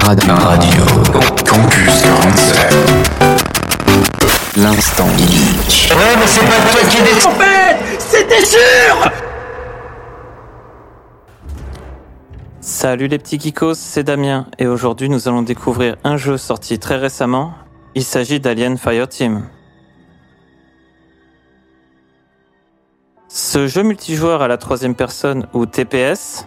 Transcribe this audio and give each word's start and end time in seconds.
Radio. 0.00 0.34
Radio. 0.34 0.84
Campus 1.46 2.02
47. 2.02 2.72
L'instant 4.56 5.06
geek. 5.18 5.92
Ouais, 5.94 6.16
mais 6.18 6.26
c'est 6.26 6.40
pas 6.40 6.60
toi 6.70 6.80
qui 6.88 6.96
es 6.96 7.26
En 7.26 7.30
fait, 7.32 7.76
c'était 7.98 8.44
sûr 8.44 9.10
Salut 12.60 13.08
les 13.08 13.18
petits 13.18 13.38
geekos, 13.38 13.74
c'est 13.74 14.02
Damien 14.02 14.46
et 14.58 14.66
aujourd'hui 14.66 15.08
nous 15.08 15.28
allons 15.28 15.42
découvrir 15.42 15.96
un 16.04 16.16
jeu 16.16 16.38
sorti 16.38 16.78
très 16.78 16.96
récemment. 16.96 17.52
Il 17.94 18.04
s'agit 18.04 18.40
d'Alien 18.40 18.78
Fireteam. 18.78 19.46
Ce 23.28 23.66
jeu 23.66 23.82
multijoueur 23.82 24.40
à 24.42 24.48
la 24.48 24.56
troisième 24.56 24.94
personne 24.94 25.46
ou 25.52 25.66
TPS 25.66 26.46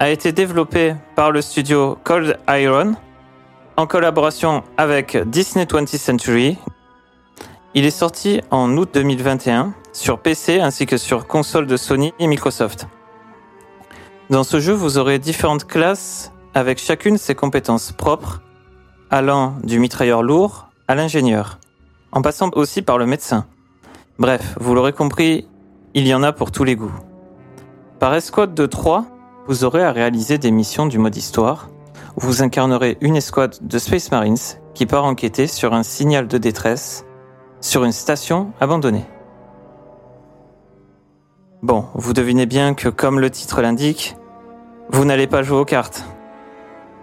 a 0.00 0.10
été 0.10 0.32
développé 0.32 0.94
par 1.14 1.30
le 1.30 1.40
studio 1.40 1.96
Cold 2.04 2.38
Iron 2.48 2.94
en 3.76 3.86
collaboration 3.86 4.62
avec 4.76 5.16
Disney 5.28 5.64
20th 5.64 5.98
Century. 5.98 6.58
Il 7.74 7.84
est 7.84 7.90
sorti 7.90 8.40
en 8.50 8.76
août 8.76 8.90
2021 8.92 9.74
sur 9.92 10.18
PC 10.18 10.60
ainsi 10.60 10.86
que 10.86 10.96
sur 10.96 11.26
console 11.26 11.66
de 11.66 11.76
Sony 11.76 12.12
et 12.18 12.26
Microsoft. 12.26 12.86
Dans 14.30 14.44
ce 14.44 14.60
jeu, 14.60 14.72
vous 14.72 14.98
aurez 14.98 15.18
différentes 15.18 15.66
classes 15.66 16.32
avec 16.54 16.78
chacune 16.78 17.18
ses 17.18 17.34
compétences 17.34 17.92
propres, 17.92 18.42
allant 19.10 19.54
du 19.62 19.78
mitrailleur 19.78 20.22
lourd 20.22 20.68
à 20.88 20.94
l'ingénieur, 20.94 21.58
en 22.12 22.22
passant 22.22 22.50
aussi 22.54 22.82
par 22.82 22.98
le 22.98 23.06
médecin. 23.06 23.46
Bref, 24.18 24.56
vous 24.60 24.74
l'aurez 24.74 24.92
compris, 24.92 25.48
il 25.94 26.06
y 26.06 26.14
en 26.14 26.22
a 26.22 26.32
pour 26.32 26.52
tous 26.52 26.64
les 26.64 26.76
goûts. 26.76 26.94
Par 27.98 28.14
escouade 28.14 28.54
de 28.54 28.66
3, 28.66 29.06
vous 29.46 29.64
aurez 29.64 29.82
à 29.82 29.92
réaliser 29.92 30.38
des 30.38 30.50
missions 30.50 30.86
du 30.86 30.98
mode 30.98 31.16
histoire, 31.16 31.68
où 32.16 32.20
vous 32.20 32.42
incarnerez 32.42 32.96
une 33.00 33.16
escouade 33.16 33.56
de 33.60 33.78
Space 33.78 34.10
Marines 34.10 34.36
qui 34.74 34.86
part 34.86 35.04
enquêter 35.04 35.46
sur 35.46 35.74
un 35.74 35.82
signal 35.82 36.28
de 36.28 36.38
détresse 36.38 37.04
sur 37.60 37.84
une 37.84 37.92
station 37.92 38.52
abandonnée. 38.60 39.04
Bon, 41.62 41.86
vous 41.94 42.12
devinez 42.12 42.46
bien 42.46 42.74
que 42.74 42.88
comme 42.88 43.20
le 43.20 43.30
titre 43.30 43.62
l'indique, 43.62 44.16
vous 44.90 45.04
n'allez 45.04 45.26
pas 45.26 45.42
jouer 45.42 45.58
aux 45.58 45.64
cartes. 45.64 46.04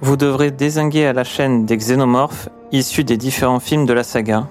Vous 0.00 0.16
devrez 0.16 0.50
désinguer 0.50 1.06
à 1.06 1.12
la 1.12 1.24
chaîne 1.24 1.66
des 1.66 1.76
xénomorphes 1.76 2.48
issus 2.72 3.04
des 3.04 3.16
différents 3.16 3.60
films 3.60 3.86
de 3.86 3.92
la 3.92 4.04
saga, 4.04 4.46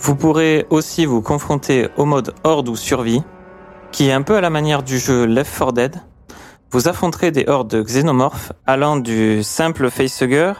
vous 0.00 0.14
pourrez 0.14 0.64
aussi 0.70 1.06
vous 1.06 1.22
confronter 1.22 1.88
au 1.96 2.04
mode 2.04 2.32
horde 2.44 2.68
ou 2.68 2.76
survie, 2.76 3.22
qui 3.90 4.08
est 4.08 4.12
un 4.12 4.22
peu 4.22 4.36
à 4.36 4.40
la 4.40 4.48
manière 4.48 4.84
du 4.84 4.96
jeu 4.96 5.26
Left 5.26 5.58
4 5.58 5.72
Dead. 5.72 5.96
Vous 6.70 6.86
affronterez 6.86 7.30
des 7.30 7.48
hordes 7.48 7.70
de 7.70 7.82
xénomorphes 7.82 8.52
allant 8.66 8.96
du 8.96 9.42
simple 9.42 9.90
facehugger 9.90 10.52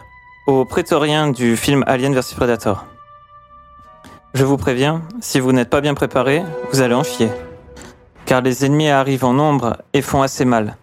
au 0.47 0.65
prétorien 0.65 1.31
du 1.31 1.55
film 1.55 1.85
Alien 1.87 2.15
vs 2.15 2.35
Predator. 2.35 2.87
Je 4.33 4.43
vous 4.43 4.57
préviens, 4.57 5.03
si 5.21 5.39
vous 5.39 5.53
n'êtes 5.53 5.69
pas 5.69 5.83
bien 5.83 5.93
préparé, 5.93 6.43
vous 6.73 6.81
allez 6.81 6.95
en 6.95 7.03
chier. 7.03 7.29
Car 8.25 8.41
les 8.41 8.65
ennemis 8.65 8.89
arrivent 8.89 9.27
en 9.27 9.35
nombre 9.35 9.77
et 9.93 10.01
font 10.01 10.23
assez 10.23 10.47
mal. 10.47 10.79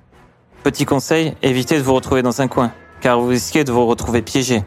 Petit 0.63 0.85
conseil, 0.85 1.33
évitez 1.41 1.79
de 1.79 1.83
vous 1.83 1.95
retrouver 1.95 2.21
dans 2.21 2.41
un 2.41 2.47
coin, 2.47 2.71
car 3.01 3.19
vous 3.19 3.27
risquez 3.27 3.63
de 3.63 3.71
vous 3.71 3.87
retrouver 3.87 4.21
piégé. 4.21 4.63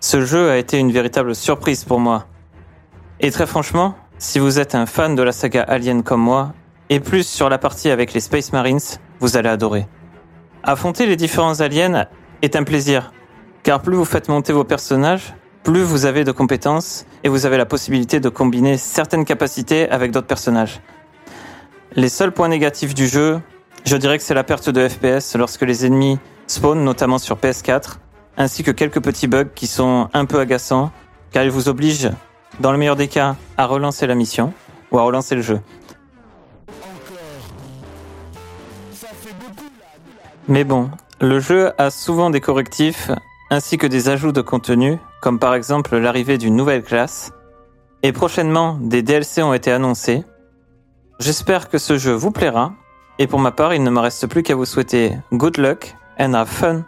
Ce 0.00 0.22
jeu 0.22 0.50
a 0.50 0.58
été 0.58 0.78
une 0.78 0.92
véritable 0.92 1.34
surprise 1.34 1.84
pour 1.84 1.98
moi, 1.98 2.26
et 3.20 3.30
très 3.30 3.46
franchement, 3.46 3.94
si 4.18 4.38
vous 4.38 4.58
êtes 4.58 4.74
un 4.74 4.84
fan 4.84 5.14
de 5.14 5.22
la 5.22 5.32
saga 5.32 5.62
Alien 5.62 6.02
comme 6.02 6.20
moi, 6.20 6.52
et 6.90 7.00
plus 7.00 7.26
sur 7.26 7.48
la 7.48 7.58
partie 7.58 7.90
avec 7.90 8.12
les 8.12 8.20
Space 8.20 8.52
Marines, 8.52 8.80
vous 9.20 9.36
allez 9.36 9.48
adorer. 9.48 9.86
Affronter 10.62 11.06
les 11.06 11.16
différents 11.16 11.60
aliens 11.60 12.06
est 12.42 12.56
un 12.56 12.64
plaisir, 12.64 13.12
car 13.62 13.82
plus 13.82 13.96
vous 13.96 14.04
faites 14.04 14.28
monter 14.28 14.52
vos 14.52 14.64
personnages, 14.64 15.34
plus 15.62 15.82
vous 15.82 16.06
avez 16.06 16.24
de 16.24 16.32
compétences 16.32 17.06
et 17.22 17.28
vous 17.28 17.46
avez 17.46 17.56
la 17.56 17.66
possibilité 17.66 18.20
de 18.20 18.28
combiner 18.28 18.76
certaines 18.76 19.24
capacités 19.24 19.88
avec 19.90 20.10
d'autres 20.10 20.26
personnages. 20.26 20.80
Les 21.96 22.08
seuls 22.08 22.32
points 22.32 22.48
négatifs 22.48 22.94
du 22.94 23.06
jeu, 23.06 23.40
je 23.84 23.96
dirais 23.96 24.18
que 24.18 24.24
c'est 24.24 24.34
la 24.34 24.44
perte 24.44 24.68
de 24.68 24.88
FPS 24.88 25.36
lorsque 25.36 25.62
les 25.62 25.86
ennemis 25.86 26.18
spawnent, 26.46 26.84
notamment 26.84 27.18
sur 27.18 27.36
PS4, 27.36 27.96
ainsi 28.36 28.62
que 28.62 28.70
quelques 28.70 29.00
petits 29.00 29.28
bugs 29.28 29.50
qui 29.54 29.66
sont 29.66 30.08
un 30.12 30.24
peu 30.24 30.40
agaçants, 30.40 30.90
car 31.30 31.44
ils 31.44 31.50
vous 31.50 31.68
obligent 31.68 32.10
dans 32.60 32.72
le 32.72 32.78
meilleur 32.78 32.96
des 32.96 33.08
cas, 33.08 33.36
à 33.56 33.66
relancer 33.66 34.06
la 34.06 34.14
mission 34.14 34.52
ou 34.90 34.98
à 34.98 35.02
relancer 35.02 35.34
le 35.34 35.42
jeu. 35.42 35.60
Mais 40.48 40.64
bon, 40.64 40.90
le 41.20 41.40
jeu 41.40 41.72
a 41.78 41.90
souvent 41.90 42.30
des 42.30 42.40
correctifs 42.40 43.10
ainsi 43.50 43.78
que 43.78 43.86
des 43.86 44.08
ajouts 44.08 44.32
de 44.32 44.40
contenu, 44.40 44.98
comme 45.20 45.38
par 45.38 45.54
exemple 45.54 45.96
l'arrivée 45.96 46.38
d'une 46.38 46.56
nouvelle 46.56 46.82
classe, 46.82 47.32
et 48.02 48.12
prochainement 48.12 48.78
des 48.80 49.02
DLC 49.02 49.42
ont 49.42 49.54
été 49.54 49.70
annoncés. 49.70 50.24
J'espère 51.20 51.68
que 51.68 51.78
ce 51.78 51.96
jeu 51.96 52.12
vous 52.12 52.30
plaira, 52.30 52.72
et 53.18 53.26
pour 53.26 53.38
ma 53.38 53.52
part, 53.52 53.74
il 53.74 53.82
ne 53.82 53.90
me 53.90 54.00
reste 54.00 54.26
plus 54.26 54.42
qu'à 54.42 54.54
vous 54.54 54.64
souhaiter 54.64 55.16
good 55.32 55.56
luck 55.58 55.94
and 56.18 56.34
have 56.34 56.48
fun 56.48 56.84